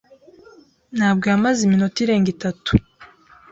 Ntabwo 0.97 1.25
yamaze 1.31 1.59
iminota 1.63 1.97
irenga 2.05 2.27
itatu. 2.35 2.71